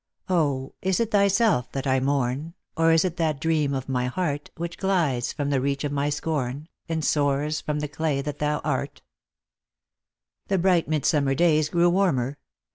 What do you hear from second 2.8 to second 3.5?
is it that